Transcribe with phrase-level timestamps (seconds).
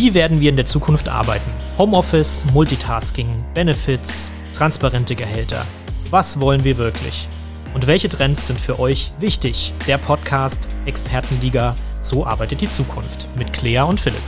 [0.00, 1.50] Wie werden wir in der Zukunft arbeiten?
[1.76, 5.66] Homeoffice, Multitasking, Benefits, transparente Gehälter.
[6.08, 7.28] Was wollen wir wirklich?
[7.74, 9.74] Und welche Trends sind für euch wichtig?
[9.86, 14.22] Der Podcast Expertenliga So arbeitet die Zukunft mit Claire und Philipp.